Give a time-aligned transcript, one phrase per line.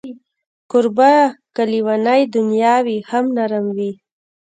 [0.71, 1.13] کوربه
[1.55, 3.91] که لېونۍ دنیا وي، هم نرم وي.